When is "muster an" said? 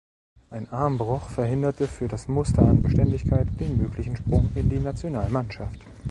2.27-2.81